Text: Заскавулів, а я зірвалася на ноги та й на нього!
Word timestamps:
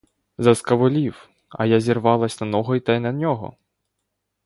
Заскавулів, 0.37 1.29
а 1.49 1.65
я 1.65 1.79
зірвалася 1.79 2.45
на 2.45 2.51
ноги 2.51 2.79
та 2.79 2.93
й 2.95 2.99
на 2.99 3.11
нього! 3.11 3.57